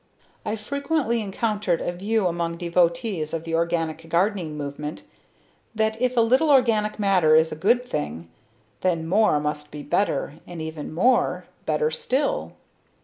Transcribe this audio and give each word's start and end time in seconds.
I've 0.43 0.59
frequently 0.59 1.21
encountered 1.21 1.79
a 1.79 1.91
view 1.91 2.25
among 2.25 2.57
devotees 2.57 3.35
of 3.35 3.43
the 3.43 3.53
organic 3.53 4.09
gardening 4.09 4.57
movement 4.57 5.03
that 5.75 6.01
if 6.01 6.17
a 6.17 6.21
little 6.21 6.49
organic 6.49 6.97
matter 6.97 7.35
is 7.35 7.51
a 7.51 7.55
good 7.55 7.87
thing, 7.87 8.27
then 8.81 9.07
more 9.07 9.39
must 9.39 9.69
be 9.69 9.83
better 9.83 10.39
and 10.47 10.59
even 10.59 10.91
more 10.91 11.45
better 11.67 11.91
still. 11.91 12.53